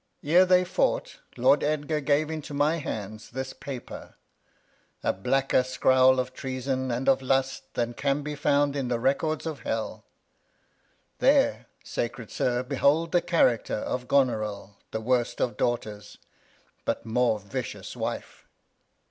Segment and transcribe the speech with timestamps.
[0.23, 4.15] 'Ere they fought Lord Edgar gave into my Hands this Paper,
[5.03, 5.23] Act v] King Lear 251 A
[5.61, 9.59] blacker Scrowl of Treason, and of Lust, Than can be found in the Records of
[9.59, 10.03] Hell;
[11.19, 16.17] There, sacred Sir, behold the Character Of Goneril, the worst of Daughters,
[16.83, 18.47] but More vicious Wife.